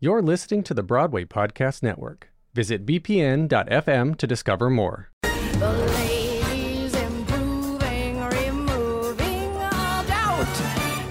[0.00, 2.30] You're listening to the Broadway Podcast Network.
[2.54, 5.10] Visit bpn.fm to discover more.
[5.22, 10.46] The lady's improving, removing all doubt.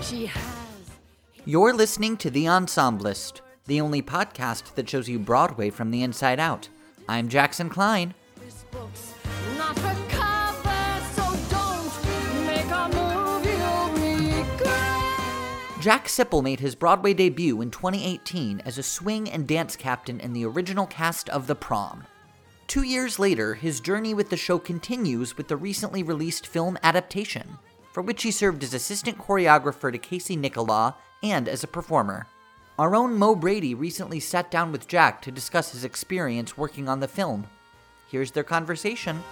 [0.01, 0.89] She has.
[1.43, 6.39] You're listening to The Ensemblist, the only podcast that shows you Broadway from the inside
[6.39, 6.69] out.
[7.09, 8.13] I'm Jackson Klein.
[15.87, 20.33] Jack Sippel made his Broadway debut in 2018 as a swing and dance captain in
[20.33, 22.03] the original cast of The Prom.
[22.67, 27.57] Two years later, his journey with the show continues with the recently released film adaptation,
[27.93, 32.27] for which he served as assistant choreographer to Casey Nicholaw and as a performer.
[32.77, 36.99] Our own Mo Brady recently sat down with Jack to discuss his experience working on
[36.99, 37.47] the film.
[38.09, 39.23] Here's their conversation.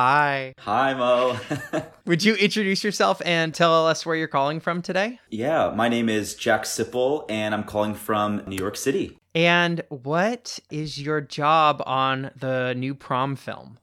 [0.00, 0.54] Hi.
[0.60, 1.36] Hi, Mo.
[2.06, 5.18] Would you introduce yourself and tell us where you're calling from today?
[5.28, 9.18] yeah, my name is Jack Sippel, and I'm calling from New York City.
[9.34, 13.78] And what is your job on the new prom film?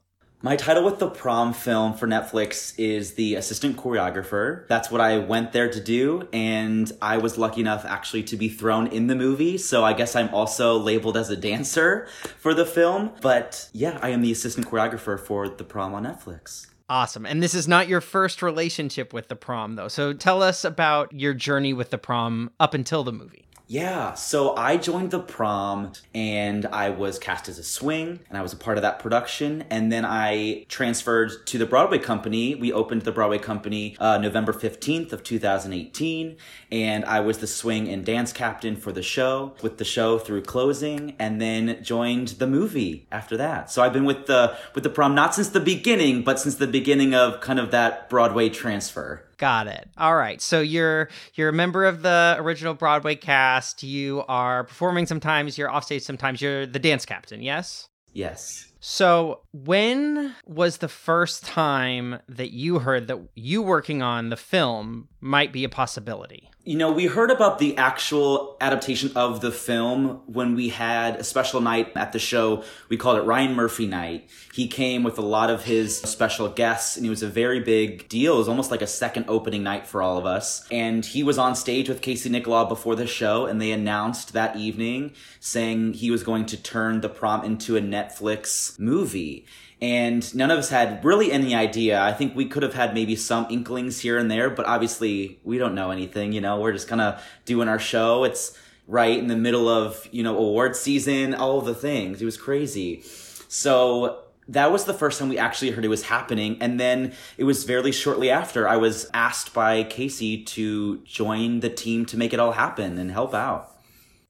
[0.46, 4.64] My title with the prom film for Netflix is the assistant choreographer.
[4.68, 8.48] That's what I went there to do, and I was lucky enough actually to be
[8.48, 12.06] thrown in the movie, so I guess I'm also labeled as a dancer
[12.38, 13.10] for the film.
[13.20, 16.68] But yeah, I am the assistant choreographer for the prom on Netflix.
[16.88, 17.26] Awesome.
[17.26, 19.88] And this is not your first relationship with the prom, though.
[19.88, 23.45] So tell us about your journey with the prom up until the movie.
[23.68, 28.42] Yeah, so I joined the prom and I was cast as a swing and I
[28.42, 29.64] was a part of that production.
[29.70, 32.54] And then I transferred to the Broadway company.
[32.54, 36.36] We opened the Broadway company uh, November 15th of 2018.
[36.70, 40.42] And I was the swing and dance captain for the show with the show through
[40.42, 43.68] closing and then joined the movie after that.
[43.72, 46.68] So I've been with the, with the prom not since the beginning, but since the
[46.68, 49.25] beginning of kind of that Broadway transfer.
[49.38, 49.88] Got it.
[49.98, 50.40] All right.
[50.40, 53.82] So you're you're a member of the original Broadway cast.
[53.82, 56.40] You are performing sometimes, you're offstage sometimes.
[56.40, 57.88] You're the dance captain, yes?
[58.14, 58.72] Yes.
[58.88, 65.08] So, when was the first time that you heard that you working on the film
[65.20, 66.50] might be a possibility?
[66.62, 71.22] You know, we heard about the actual adaptation of the film when we had a
[71.22, 72.64] special night at the show.
[72.88, 74.28] We called it Ryan Murphy Night.
[74.52, 78.08] He came with a lot of his special guests, and it was a very big
[78.08, 78.34] deal.
[78.34, 80.66] It was almost like a second opening night for all of us.
[80.72, 84.56] And he was on stage with Casey Nicholaw before the show, and they announced that
[84.56, 89.46] evening saying he was going to turn the prom into a Netflix movie
[89.80, 92.00] and none of us had really any idea.
[92.00, 95.58] I think we could have had maybe some inklings here and there, but obviously we
[95.58, 98.24] don't know anything, you know, we're just kind of doing our show.
[98.24, 102.22] It's right in the middle of, you know, award season, all the things.
[102.22, 103.02] It was crazy.
[103.48, 106.56] So that was the first time we actually heard it was happening.
[106.60, 111.70] And then it was fairly shortly after I was asked by Casey to join the
[111.70, 113.72] team to make it all happen and help out.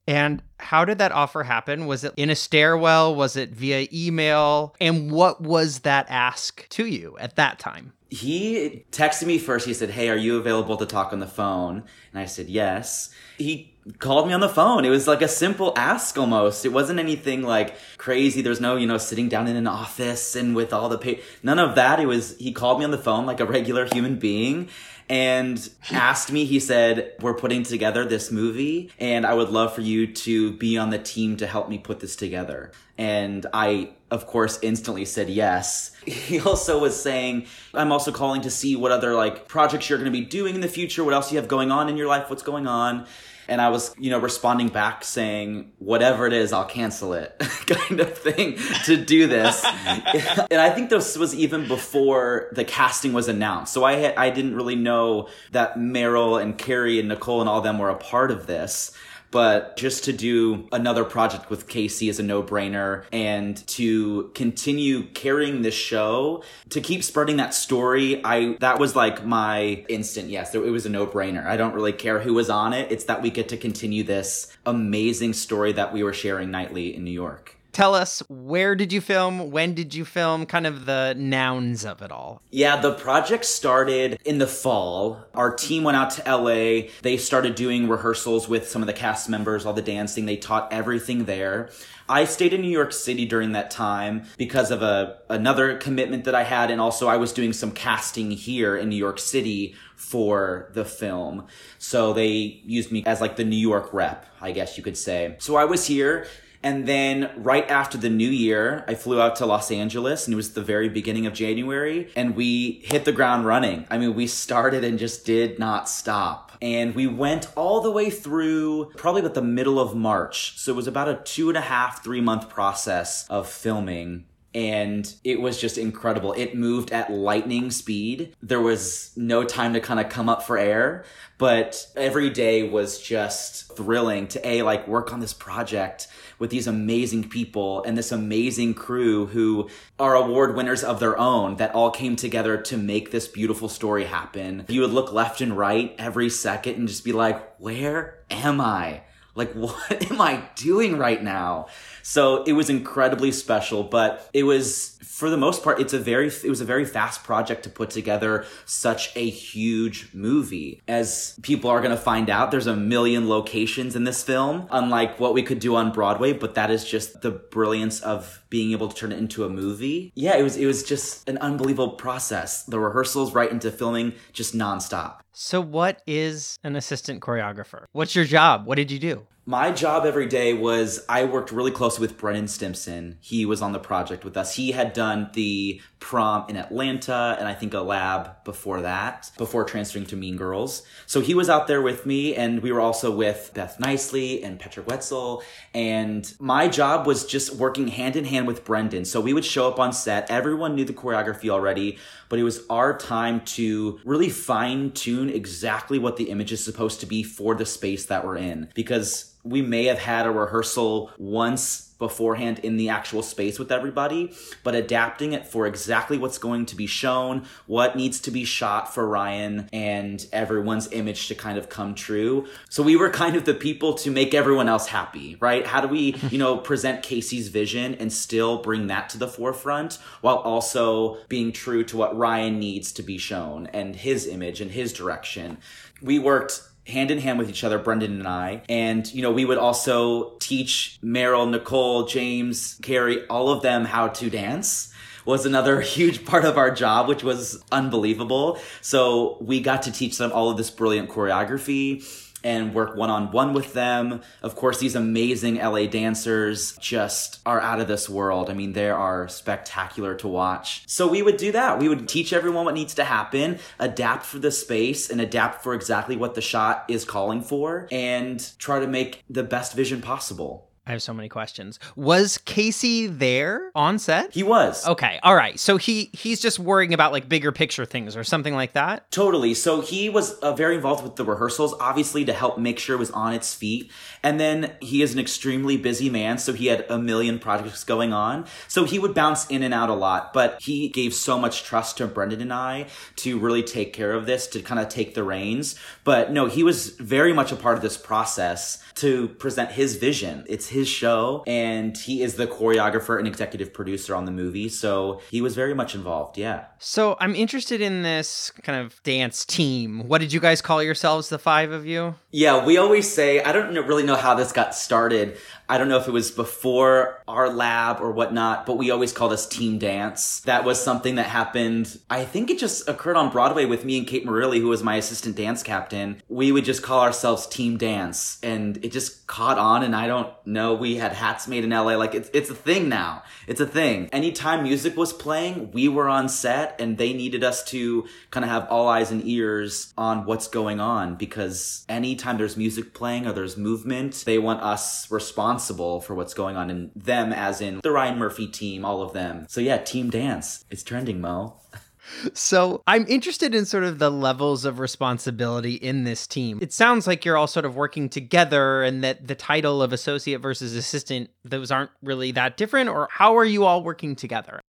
[0.08, 1.86] And how did that offer happen?
[1.86, 3.14] Was it in a stairwell?
[3.14, 4.74] Was it via email?
[4.80, 7.92] And what was that ask to you at that time?
[8.08, 9.66] he texted me first.
[9.66, 11.82] He said, Hey, are you available to talk on the phone?
[12.12, 13.10] And I said, Yes.
[13.36, 14.84] He called me on the phone.
[14.84, 16.64] It was like a simple ask almost.
[16.64, 18.42] It wasn't anything like crazy.
[18.42, 21.20] There's no, you know, sitting down in an office and with all the pay.
[21.42, 22.00] None of that.
[22.00, 24.68] It was, he called me on the phone like a regular human being
[25.08, 29.80] and asked me, he said, We're putting together this movie and I would love for
[29.80, 32.72] you to be on the team to help me put this together.
[32.98, 35.92] And I, of course, instantly said yes.
[36.06, 40.10] He also was saying, I'm also calling to see what other like projects you're going
[40.10, 42.30] to be doing in the future, what else you have going on in your life,
[42.30, 43.06] what's going on.
[43.48, 48.00] And I was, you know, responding back saying, whatever it is, I'll cancel it kind
[48.00, 49.64] of thing to do this.
[49.64, 53.72] and I think this was even before the casting was announced.
[53.72, 57.60] So I had, I didn't really know that Meryl and Carrie and Nicole and all
[57.60, 58.92] them were a part of this
[59.36, 63.04] but just to do another project with Casey is a no-brainer.
[63.12, 69.26] And to continue carrying this show to keep spreading that story I that was like
[69.26, 70.54] my instant yes.
[70.54, 71.44] It was a no-brainer.
[71.44, 72.90] I don't really care who was on it.
[72.90, 77.04] It's that we get to continue this amazing story that we were sharing nightly in
[77.04, 79.50] New York Tell us where did you film?
[79.50, 80.46] When did you film?
[80.46, 82.40] Kind of the nouns of it all.
[82.50, 85.22] Yeah, the project started in the fall.
[85.34, 86.88] Our team went out to LA.
[87.02, 90.24] They started doing rehearsals with some of the cast members, all the dancing.
[90.24, 91.68] They taught everything there.
[92.08, 96.34] I stayed in New York City during that time because of a another commitment that
[96.34, 100.70] I had and also I was doing some casting here in New York City for
[100.72, 101.46] the film.
[101.76, 105.36] So they used me as like the New York rep, I guess you could say.
[105.40, 106.26] So I was here
[106.62, 110.36] And then right after the new year, I flew out to Los Angeles and it
[110.36, 113.86] was the very beginning of January and we hit the ground running.
[113.90, 116.52] I mean, we started and just did not stop.
[116.62, 120.58] And we went all the way through probably about the middle of March.
[120.58, 124.24] So it was about a two and a half, three month process of filming
[124.56, 126.32] and it was just incredible.
[126.32, 128.34] It moved at lightning speed.
[128.42, 131.04] There was no time to kind of come up for air,
[131.36, 136.08] but every day was just thrilling to a like work on this project
[136.38, 139.68] with these amazing people and this amazing crew who
[139.98, 144.06] are award winners of their own that all came together to make this beautiful story
[144.06, 144.64] happen.
[144.68, 149.02] You would look left and right every second and just be like, "Where am I?"
[149.36, 151.66] Like, what am I doing right now?
[152.08, 156.28] So it was incredibly special, but it was, for the most part, it's a very,
[156.28, 160.82] it was a very fast project to put together such a huge movie.
[160.86, 165.18] As people are going to find out, there's a million locations in this film, unlike
[165.18, 168.86] what we could do on Broadway, but that is just the brilliance of being able
[168.86, 170.12] to turn it into a movie.
[170.14, 172.62] Yeah, it was, it was just an unbelievable process.
[172.62, 175.22] The rehearsals right into filming just nonstop.
[175.38, 177.84] So, what is an assistant choreographer?
[177.92, 178.64] What's your job?
[178.64, 179.26] What did you do?
[179.48, 183.18] My job every day was I worked really closely with Brendan Stimson.
[183.20, 184.56] He was on the project with us.
[184.56, 189.62] He had done the prom in Atlanta and I think a lab before that, before
[189.62, 190.82] transferring to Mean Girls.
[191.06, 194.58] So he was out there with me and we were also with Beth Nicely and
[194.58, 195.44] Patrick Wetzel.
[195.72, 199.04] And my job was just working hand in hand with Brendan.
[199.04, 200.28] So we would show up on set.
[200.28, 201.98] Everyone knew the choreography already,
[202.28, 207.00] but it was our time to really fine tune exactly what the image is supposed
[207.00, 208.68] to be for the space that we're in.
[208.74, 214.32] Because we may have had a rehearsal once beforehand in the actual space with everybody,
[214.62, 218.92] but adapting it for exactly what's going to be shown, what needs to be shot
[218.92, 222.46] for Ryan and everyone's image to kind of come true.
[222.68, 225.66] So we were kind of the people to make everyone else happy, right?
[225.66, 229.98] How do we, you know, present Casey's vision and still bring that to the forefront
[230.20, 234.70] while also being true to what Ryan needs to be shown and his image and
[234.70, 235.58] his direction?
[236.02, 238.62] We worked hand in hand with each other, Brendan and I.
[238.68, 244.08] And, you know, we would also teach Meryl, Nicole, James, Carrie, all of them how
[244.08, 244.92] to dance
[245.24, 248.58] was another huge part of our job, which was unbelievable.
[248.80, 252.04] So we got to teach them all of this brilliant choreography
[252.46, 254.22] and work one on one with them.
[254.40, 258.48] Of course, these amazing LA dancers just are out of this world.
[258.48, 260.84] I mean, they are spectacular to watch.
[260.86, 261.80] So we would do that.
[261.80, 265.74] We would teach everyone what needs to happen, adapt for the space, and adapt for
[265.74, 270.65] exactly what the shot is calling for, and try to make the best vision possible.
[270.86, 271.80] I have so many questions.
[271.96, 274.32] Was Casey there on set?
[274.32, 274.86] He was.
[274.86, 275.58] Okay, all right.
[275.58, 279.10] So he he's just worrying about like bigger picture things or something like that.
[279.10, 279.52] Totally.
[279.54, 283.00] So he was uh, very involved with the rehearsals, obviously, to help make sure it
[283.00, 283.90] was on its feet.
[284.22, 288.12] And then he is an extremely busy man, so he had a million projects going
[288.12, 288.46] on.
[288.68, 291.98] So he would bounce in and out a lot, but he gave so much trust
[291.98, 292.86] to Brendan and I
[293.16, 295.74] to really take care of this, to kind of take the reins.
[296.04, 300.44] But no, he was very much a part of this process to present his vision.
[300.48, 304.68] It's his show, and he is the choreographer and executive producer on the movie.
[304.68, 306.38] So he was very much involved.
[306.38, 306.66] Yeah.
[306.78, 310.08] So I'm interested in this kind of dance team.
[310.08, 312.16] What did you guys call yourselves, the five of you?
[312.30, 315.38] Yeah, we always say, I don't really know how this got started.
[315.68, 319.32] I don't know if it was before our lab or whatnot, but we always called
[319.32, 320.40] us Team Dance.
[320.40, 321.98] That was something that happened.
[322.08, 324.96] I think it just occurred on Broadway with me and Kate Marilley, who was my
[324.96, 326.22] assistant dance captain.
[326.28, 329.82] We would just call ourselves Team Dance, and it just caught on.
[329.82, 331.96] And I don't know, we had hats made in LA.
[331.96, 333.22] Like it's it's a thing now.
[333.46, 334.08] It's a thing.
[334.12, 338.50] Anytime music was playing, we were on set, and they needed us to kind of
[338.50, 343.32] have all eyes and ears on what's going on because anytime there's music playing or
[343.32, 347.92] there's movement, they want us responsible for what's going on in them, as in the
[347.92, 349.46] Ryan Murphy team, all of them.
[349.48, 350.64] So yeah, Team Dance.
[350.70, 351.56] It's trending, Mo.
[352.32, 356.58] So I'm interested in sort of the levels of responsibility in this team.
[356.60, 360.40] It sounds like you're all sort of working together and that the title of associate
[360.40, 364.60] versus assistant, those aren't really that different, or how are you all working together?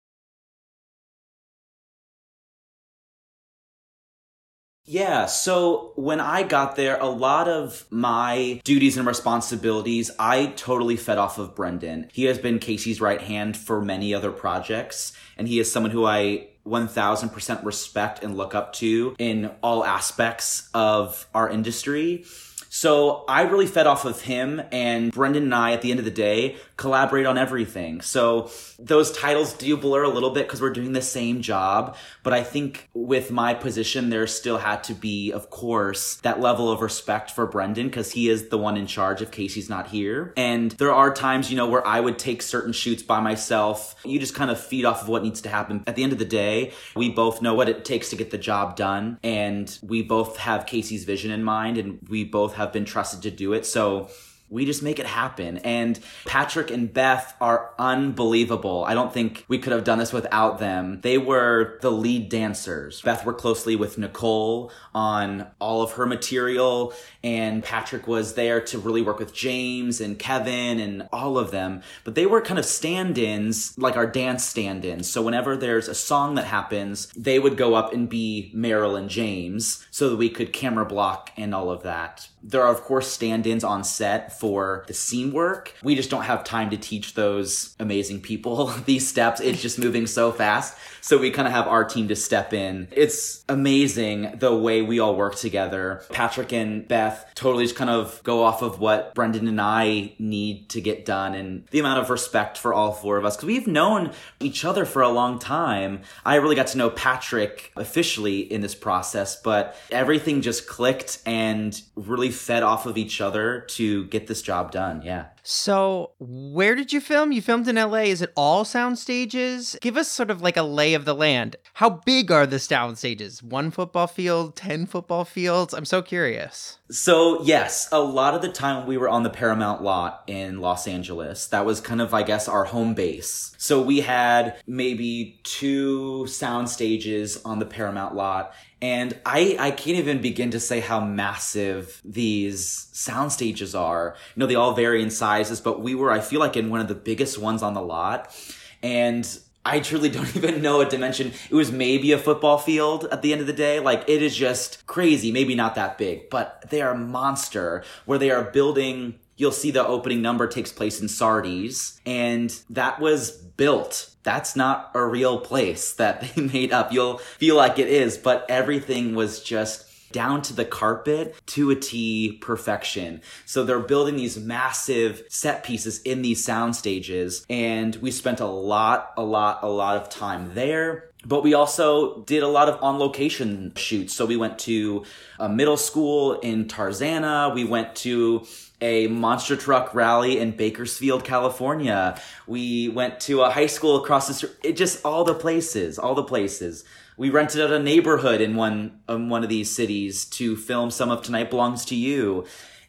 [4.89, 10.95] Yeah, so when I got there, a lot of my duties and responsibilities, I totally
[10.95, 12.09] fed off of Brendan.
[12.13, 16.05] He has been Casey's right hand for many other projects, and he is someone who
[16.05, 22.23] I 1000% respect and look up to in all aspects of our industry.
[22.69, 26.05] So I really fed off of him, and Brendan and I, at the end of
[26.05, 28.01] the day, collaborate on everything.
[28.01, 31.97] So those titles do blur a little bit because we're doing the same job.
[32.23, 36.71] But I think with my position, there still had to be, of course, that level
[36.71, 40.33] of respect for Brendan because he is the one in charge if Casey's not here.
[40.37, 43.95] And there are times, you know, where I would take certain shoots by myself.
[44.05, 45.83] You just kind of feed off of what needs to happen.
[45.87, 48.37] At the end of the day, we both know what it takes to get the
[48.37, 49.17] job done.
[49.23, 53.31] And we both have Casey's vision in mind and we both have been trusted to
[53.31, 53.65] do it.
[53.65, 54.09] So
[54.49, 55.57] we just make it happen.
[55.59, 58.85] And Patrick and Beth are unbelievable.
[58.87, 61.01] I don't think we could have done this without them.
[61.01, 63.01] They were the lead dancers.
[63.01, 68.79] Beth worked closely with Nicole on all of her material, and Patrick was there to
[68.79, 71.81] really work with James and Kevin and all of them.
[72.03, 75.09] But they were kind of stand ins, like our dance stand ins.
[75.09, 79.09] So whenever there's a song that happens, they would go up and be Meryl and
[79.09, 82.29] James so that we could camera block and all of that.
[82.47, 85.73] There are, of course, stand ins on set for the scene work.
[85.83, 89.41] We just don't have time to teach those amazing people these steps.
[89.41, 90.77] It's just moving so fast.
[91.01, 92.87] So we kind of have our team to step in.
[92.91, 96.03] It's amazing the way we all work together.
[96.09, 100.69] Patrick and Beth totally just kind of go off of what Brendan and I need
[100.69, 103.35] to get done and the amount of respect for all four of us.
[103.35, 106.01] Cause we've known each other for a long time.
[106.25, 111.81] I really got to know Patrick officially in this process, but everything just clicked and
[111.95, 115.01] really fed off of each other to get this job done.
[115.01, 115.27] Yeah.
[115.49, 117.31] So, where did you film?
[117.31, 118.09] You filmed in LA.
[118.09, 119.77] Is it all sound stages?
[119.81, 121.55] Give us sort of like a lay of the land.
[121.75, 123.41] How big are the sound stages?
[123.41, 125.73] One football field, 10 football fields?
[125.73, 126.79] I'm so curious.
[126.91, 130.85] So, yes, a lot of the time we were on the Paramount lot in Los
[130.85, 131.47] Angeles.
[131.47, 133.53] That was kind of, I guess, our home base.
[133.57, 138.53] So we had maybe two sound stages on the Paramount lot.
[138.81, 144.15] And I, I can't even begin to say how massive these sound stages are.
[144.35, 146.79] You know, they all vary in sizes, but we were, I feel like, in one
[146.79, 148.35] of the biggest ones on the lot.
[148.83, 149.27] And
[149.67, 151.33] I truly don't even know a dimension.
[151.49, 153.79] It was maybe a football field at the end of the day.
[153.79, 155.31] Like it is just crazy.
[155.31, 159.19] Maybe not that big, but they are monster where they are building.
[159.37, 164.11] You'll see the opening number takes place in Sardi's and that was built.
[164.23, 166.91] That's not a real place that they made up.
[166.91, 171.75] You'll feel like it is, but everything was just down to the carpet to a
[171.75, 173.21] T perfection.
[173.45, 177.45] So they're building these massive set pieces in these sound stages.
[177.49, 181.06] And we spent a lot, a lot, a lot of time there.
[181.25, 184.13] But we also did a lot of on location shoots.
[184.13, 185.03] So we went to
[185.39, 187.53] a middle school in Tarzana.
[187.53, 188.45] We went to
[188.79, 192.19] a monster truck rally in Bakersfield, California.
[192.45, 194.53] We went to a high school across the street.
[194.63, 196.83] It just all the places, all the places.
[197.17, 201.09] We rented out a neighborhood in one in one of these cities to film some
[201.09, 202.45] of Tonight Belongs to You.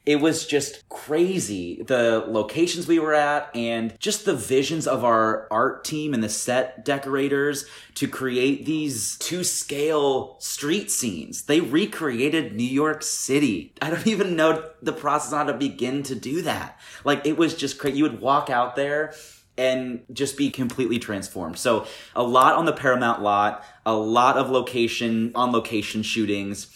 [0.08, 1.82] It was just crazy.
[1.82, 6.30] The locations we were at and just the visions of our art team and the
[6.30, 11.42] set decorators to create these two scale street scenes.
[11.42, 13.74] They recreated New York City.
[13.82, 16.80] I don't even know the process on how to begin to do that.
[17.04, 17.98] Like it was just crazy.
[17.98, 19.12] You would walk out there
[19.58, 21.58] and just be completely transformed.
[21.58, 21.86] So
[22.16, 26.68] a lot on the Paramount lot, a lot of location on location shootings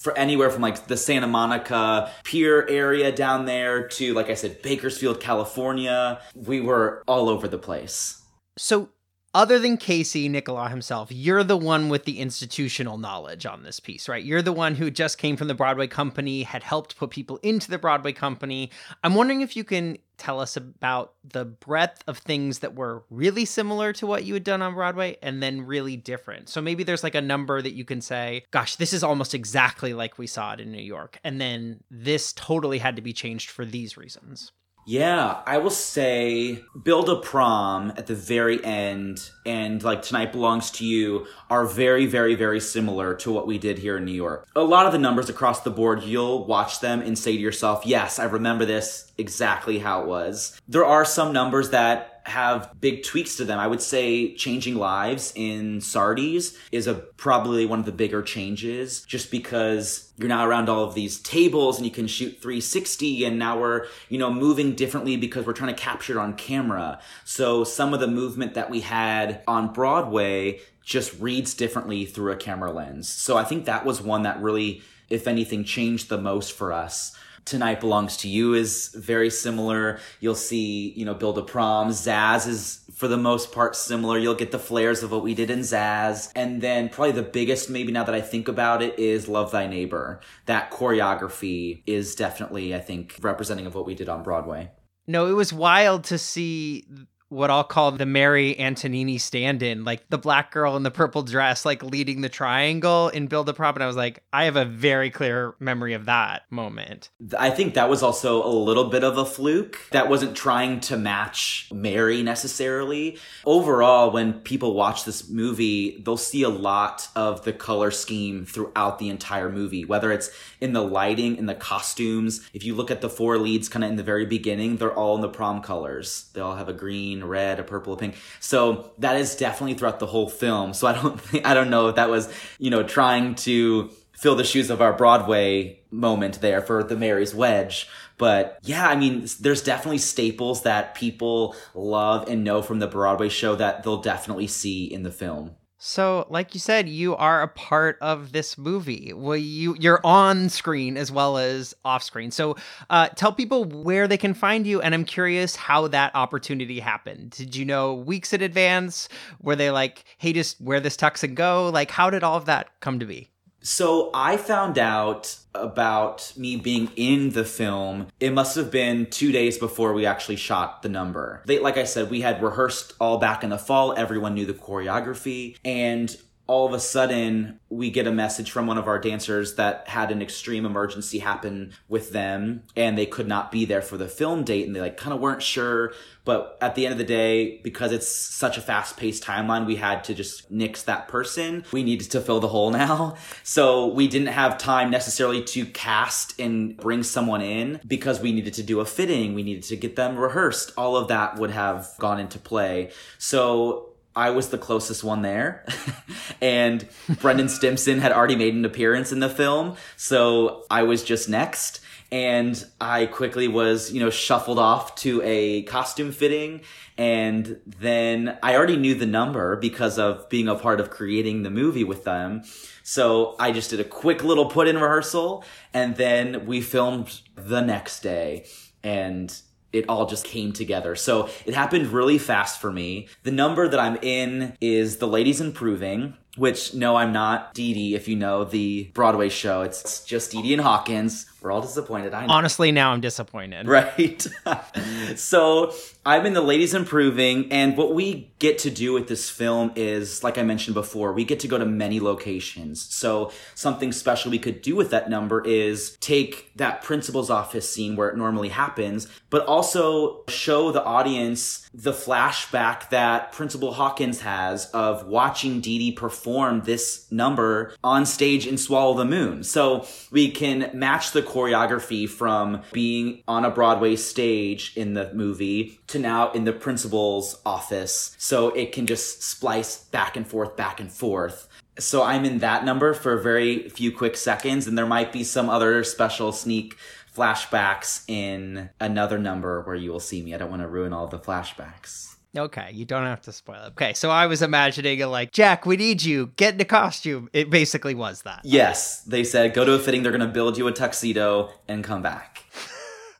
[0.00, 4.62] for anywhere from like the Santa Monica Pier area down there to like I said
[4.62, 6.20] Bakersfield, California.
[6.34, 8.22] We were all over the place.
[8.56, 8.88] So,
[9.32, 14.08] other than Casey Nicholaw himself, you're the one with the institutional knowledge on this piece,
[14.08, 14.24] right?
[14.24, 17.70] You're the one who just came from the Broadway company, had helped put people into
[17.70, 18.70] the Broadway company.
[19.04, 23.44] I'm wondering if you can tell us about the breadth of things that were really
[23.44, 26.48] similar to what you had done on Broadway and then really different.
[26.48, 29.94] So maybe there's like a number that you can say, gosh, this is almost exactly
[29.94, 31.18] like we saw it in New York.
[31.24, 34.52] And then this totally had to be changed for these reasons.
[34.90, 40.72] Yeah, I will say Build a Prom at the very end and like Tonight Belongs
[40.72, 44.48] to You are very, very, very similar to what we did here in New York.
[44.56, 47.86] A lot of the numbers across the board, you'll watch them and say to yourself,
[47.86, 50.60] yes, I remember this exactly how it was.
[50.66, 53.58] There are some numbers that have big tweaks to them.
[53.58, 59.02] I would say changing lives in Sardi's is a probably one of the bigger changes
[59.02, 63.38] just because you're now around all of these tables and you can shoot 360 and
[63.38, 67.00] now we're, you know, moving differently because we're trying to capture it on camera.
[67.24, 72.36] So some of the movement that we had on Broadway just reads differently through a
[72.36, 73.08] camera lens.
[73.08, 77.16] So I think that was one that really if anything changed the most for us.
[77.44, 79.98] Tonight Belongs to You is very similar.
[80.20, 81.90] You'll see, you know, Build a Prom.
[81.90, 84.18] Zazz is for the most part similar.
[84.18, 86.30] You'll get the flares of what we did in Zazz.
[86.36, 89.66] And then probably the biggest, maybe now that I think about it, is Love Thy
[89.66, 90.20] Neighbor.
[90.46, 94.70] That choreography is definitely, I think, representing of what we did on Broadway.
[95.06, 96.84] No, it was wild to see
[97.30, 101.22] what I'll call the Mary Antonini stand in, like the black girl in the purple
[101.22, 103.76] dress, like leading the triangle in Build a Prom.
[103.76, 107.08] And I was like, I have a very clear memory of that moment.
[107.38, 109.78] I think that was also a little bit of a fluke.
[109.92, 113.16] That wasn't trying to match Mary necessarily.
[113.46, 118.98] Overall, when people watch this movie, they'll see a lot of the color scheme throughout
[118.98, 122.40] the entire movie, whether it's in the lighting, in the costumes.
[122.52, 125.14] If you look at the four leads kind of in the very beginning, they're all
[125.14, 126.28] in the prom colors.
[126.34, 128.16] They all have a green, a red, a purple, a pink.
[128.40, 130.74] So that is definitely throughout the whole film.
[130.74, 134.36] So I don't think, I don't know if that was, you know, trying to fill
[134.36, 137.88] the shoes of our Broadway moment there for the Mary's Wedge.
[138.18, 143.30] But yeah, I mean, there's definitely staples that people love and know from the Broadway
[143.30, 145.56] show that they'll definitely see in the film.
[145.82, 149.14] So, like you said, you are a part of this movie.
[149.14, 152.30] Well, you you're on screen as well as off screen.
[152.30, 152.56] So,
[152.90, 154.82] uh, tell people where they can find you.
[154.82, 157.30] And I'm curious how that opportunity happened.
[157.30, 159.08] Did you know weeks in advance?
[159.40, 161.70] Were they like, "Hey, just wear this tux and go"?
[161.70, 163.30] Like, how did all of that come to be?
[163.62, 168.06] So I found out about me being in the film.
[168.18, 171.42] It must have been two days before we actually shot the number.
[171.46, 173.94] They, like I said, we had rehearsed all back in the fall.
[173.96, 175.56] Everyone knew the choreography.
[175.64, 176.16] And
[176.50, 180.10] all of a sudden we get a message from one of our dancers that had
[180.10, 184.42] an extreme emergency happen with them and they could not be there for the film
[184.42, 185.92] date and they like kind of weren't sure.
[186.24, 190.02] But at the end of the day because it's such a fast-paced timeline we had
[190.04, 191.64] to just nix that person.
[191.70, 193.16] We needed to fill the hole now.
[193.42, 198.54] So we didn't have time necessarily to cast and bring someone in because we needed
[198.54, 199.34] to do a fitting.
[199.34, 200.72] We needed to get them rehearsed.
[200.76, 202.90] All of that would have gone into play.
[203.18, 205.64] So I was the closest one there.
[206.40, 206.86] and
[207.20, 209.76] Brendan Stimson had already made an appearance in the film.
[209.96, 211.80] So I was just next.
[212.12, 216.62] And I quickly was, you know, shuffled off to a costume fitting.
[216.98, 221.50] And then I already knew the number because of being a part of creating the
[221.50, 222.42] movie with them.
[222.82, 225.44] So I just did a quick little put in rehearsal.
[225.72, 228.46] And then we filmed the next day.
[228.82, 229.32] And
[229.72, 230.96] it all just came together.
[230.96, 233.08] So it happened really fast for me.
[233.22, 237.94] The number that I'm in is The Ladies Improving, which no, I'm not Dee Dee,
[237.94, 239.62] if you know the Broadway show.
[239.62, 241.26] It's just Dee Dee and Hawkins.
[241.40, 242.12] We're all disappointed.
[242.12, 242.32] I know.
[242.32, 243.66] Honestly, now I'm disappointed.
[243.66, 244.26] Right.
[245.16, 245.72] so
[246.04, 250.22] I'm in the Ladies Improving, and what we get to do with this film is,
[250.24, 252.82] like I mentioned before, we get to go to many locations.
[252.94, 257.96] So something special we could do with that number is take that principal's office scene
[257.96, 264.66] where it normally happens, but also show the audience the flashback that Principal Hawkins has
[264.70, 269.44] of watching Dee Dee perform this number on stage in Swallow the Moon.
[269.44, 275.78] So we can match the choreography from being on a Broadway stage in the movie
[275.86, 278.16] to now in the principal's office.
[278.18, 281.48] So it can just splice back and forth, back and forth.
[281.78, 285.24] So I'm in that number for a very few quick seconds, and there might be
[285.24, 286.76] some other special sneak
[287.16, 290.34] flashbacks in another number where you will see me.
[290.34, 292.09] I don't want to ruin all the flashbacks.
[292.36, 293.68] Okay, you don't have to spoil it.
[293.70, 296.30] Okay, so I was imagining it like, Jack, we need you.
[296.36, 297.28] Get in a costume.
[297.32, 298.40] It basically was that.
[298.44, 301.82] Yes, they said go to a fitting, they're going to build you a tuxedo and
[301.82, 302.44] come back.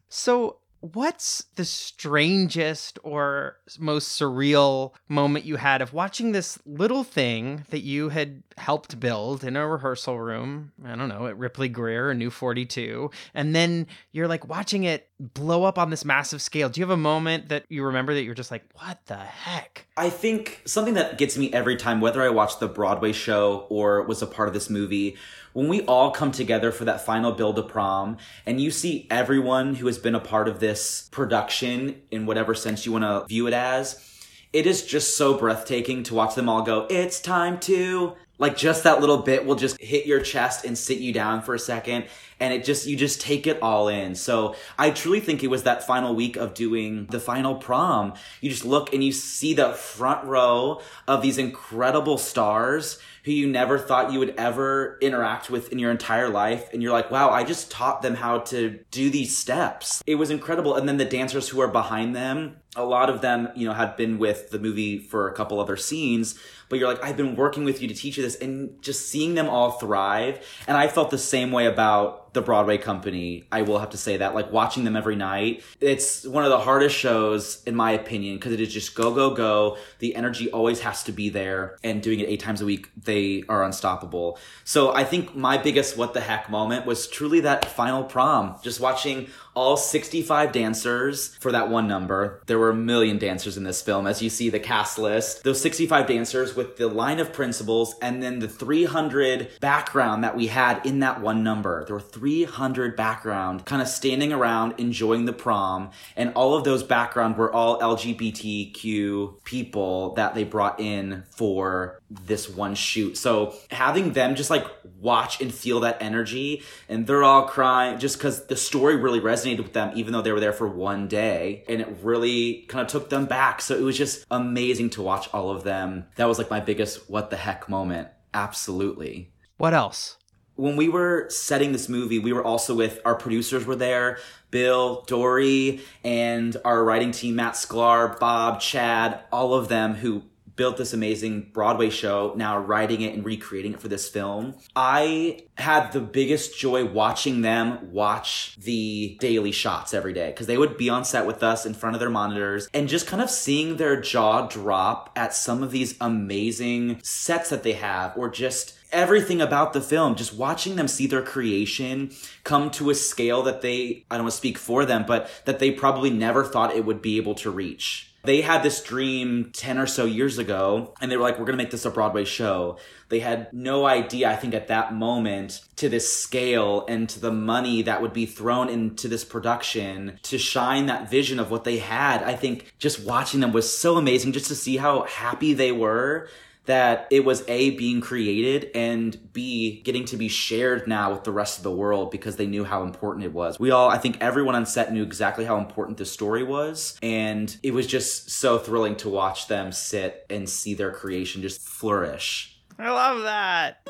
[0.08, 7.64] So, what's the strangest or most surreal moment you had of watching this little thing
[7.70, 10.72] that you had helped build in a rehearsal room?
[10.84, 13.10] I don't know, at Ripley Grier or New 42.
[13.34, 16.68] And then you're like watching it blow up on this massive scale.
[16.68, 19.86] Do you have a moment that you remember that you're just like, what the heck?
[19.96, 24.02] I think something that gets me every time, whether I watch the Broadway show or
[24.02, 25.16] was a part of this movie,
[25.52, 29.74] when we all come together for that final build to prom and you see everyone
[29.74, 33.46] who has been a part of this production in whatever sense you want to view
[33.46, 34.06] it as,
[34.52, 38.16] it is just so breathtaking to watch them all go, it's time to.
[38.38, 41.54] Like just that little bit will just hit your chest and sit you down for
[41.54, 42.06] a second.
[42.40, 44.14] And it just, you just take it all in.
[44.14, 48.14] So I truly think it was that final week of doing the final prom.
[48.40, 53.48] You just look and you see the front row of these incredible stars who you
[53.48, 56.72] never thought you would ever interact with in your entire life.
[56.72, 60.02] And you're like, wow, I just taught them how to do these steps.
[60.06, 60.74] It was incredible.
[60.74, 63.96] And then the dancers who are behind them, a lot of them, you know, had
[63.96, 67.64] been with the movie for a couple other scenes, but you're like, I've been working
[67.64, 70.46] with you to teach you this and just seeing them all thrive.
[70.68, 73.44] And I felt the same way about the Broadway company.
[73.50, 76.58] I will have to say that, like watching them every night, it's one of the
[76.58, 79.76] hardest shows in my opinion because it is just go, go, go.
[79.98, 83.44] The energy always has to be there and doing it eight times a week, they
[83.48, 84.38] are unstoppable.
[84.64, 88.80] So I think my biggest what the heck moment was truly that final prom, just
[88.80, 92.42] watching all 65 dancers for that one number.
[92.46, 94.06] There were a million dancers in this film.
[94.06, 98.22] As you see the cast list, those 65 dancers with the line of principals and
[98.22, 101.84] then the 300 background that we had in that one number.
[101.84, 105.90] There were 300 background kind of standing around enjoying the prom.
[106.16, 112.46] And all of those background were all LGBTQ people that they brought in for this
[112.46, 113.16] one shoot.
[113.16, 114.66] So having them just like
[115.00, 119.62] watch and feel that energy and they're all crying just because the story really resonated
[119.62, 122.88] with them even though they were there for one day and it really kind of
[122.88, 126.36] took them back so it was just amazing to watch all of them that was
[126.36, 130.16] like my biggest what the heck moment absolutely What else?
[130.60, 134.18] When we were setting this movie, we were also with our producers were there,
[134.50, 140.24] Bill, Dori, and our writing team, Matt Sklar, Bob, Chad, all of them who
[140.56, 144.54] built this amazing Broadway show, now writing it and recreating it for this film.
[144.76, 150.58] I had the biggest joy watching them watch the daily shots every day because they
[150.58, 153.30] would be on set with us in front of their monitors and just kind of
[153.30, 158.74] seeing their jaw drop at some of these amazing sets that they have or just
[158.92, 162.12] everything about the film, just watching them see their creation
[162.44, 165.58] come to a scale that they, I don't want to speak for them, but that
[165.58, 168.10] they probably never thought it would be able to reach.
[168.22, 171.56] They had this dream 10 or so years ago, and they were like, we're to
[171.56, 172.76] make this a Broadway show.
[173.08, 177.32] They had no idea, I think, at that moment, to this scale and to the
[177.32, 181.78] money that would be thrown into this production to shine that vision of what they
[181.78, 182.22] had.
[182.22, 186.28] I think just watching them was so amazing just to see how happy they were
[186.70, 191.32] that it was A, being created, and B, getting to be shared now with the
[191.32, 193.58] rest of the world because they knew how important it was.
[193.58, 197.56] We all, I think everyone on set knew exactly how important the story was, and
[197.64, 202.56] it was just so thrilling to watch them sit and see their creation just flourish.
[202.78, 203.88] I love that.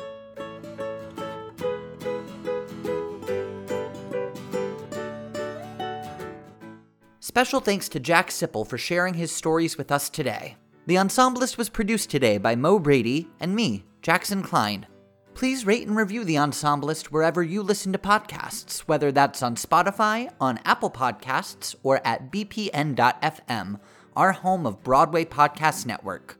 [7.19, 10.57] Special thanks to Jack Sippel for sharing his stories with us today.
[10.91, 14.85] The Ensemblist was produced today by Mo Brady and me, Jackson Klein.
[15.33, 20.29] Please rate and review The Ensemblist wherever you listen to podcasts, whether that's on Spotify,
[20.41, 23.79] on Apple Podcasts, or at bpn.fm,
[24.17, 26.37] our home of Broadway Podcast Network.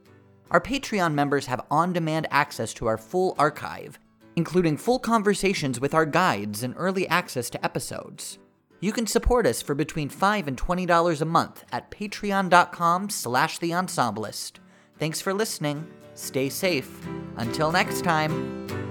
[0.49, 3.99] Our Patreon members have on demand access to our full archive,
[4.35, 8.37] including full conversations with our guides and early access to episodes.
[8.81, 13.69] You can support us for between 5 and $20 a month at patreon.com slash the
[13.69, 14.53] ensemblist.
[14.97, 15.87] Thanks for listening.
[16.15, 16.89] Stay safe.
[17.37, 18.90] Until next time.